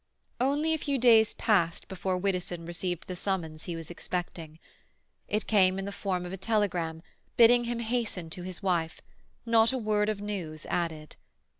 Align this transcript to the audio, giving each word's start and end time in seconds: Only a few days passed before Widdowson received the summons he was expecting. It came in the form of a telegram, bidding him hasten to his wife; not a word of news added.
Only 0.39 0.73
a 0.73 0.79
few 0.79 0.97
days 0.97 1.35
passed 1.35 1.87
before 1.87 2.17
Widdowson 2.17 2.65
received 2.65 3.05
the 3.07 3.15
summons 3.15 3.65
he 3.65 3.75
was 3.75 3.91
expecting. 3.91 4.57
It 5.27 5.45
came 5.45 5.77
in 5.77 5.85
the 5.85 5.91
form 5.91 6.25
of 6.25 6.33
a 6.33 6.37
telegram, 6.37 7.03
bidding 7.37 7.65
him 7.65 7.77
hasten 7.77 8.31
to 8.31 8.41
his 8.41 8.63
wife; 8.63 9.01
not 9.45 9.71
a 9.71 9.77
word 9.77 10.09
of 10.09 10.19
news 10.19 10.65
added. 10.65 11.17